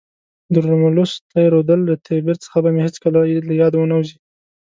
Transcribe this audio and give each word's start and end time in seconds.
د 0.53 0.55
رومولوس 0.65 1.11
تی 1.31 1.43
رودل 1.53 1.79
له 1.89 1.95
تیبر 2.07 2.35
څخه 2.43 2.57
به 2.63 2.69
مې 2.73 2.81
هیڅکله 2.87 3.19
له 3.47 3.53
یاده 3.61 3.77
ونه 3.79 3.95
وزي. 3.97 4.17